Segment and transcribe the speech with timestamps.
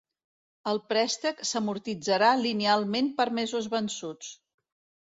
[0.71, 4.35] El préstec s'amortitzarà linealment per mesos vençuts.